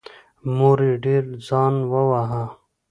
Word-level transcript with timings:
مور 0.55 0.77
یې 0.87 0.93
ډېر 1.05 1.23
ځان 1.47 1.73
وواهه. 1.91 2.43